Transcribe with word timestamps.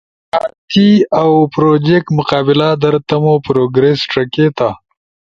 زاتی 0.31 0.89
اؤ 1.21 1.33
پروجیکٹ 1.55 2.07
مقابلہ 2.19 2.69
در 2.81 2.95
تمو 3.07 3.35
پروگریس 3.47 3.99
ݜکیتا 4.11 4.69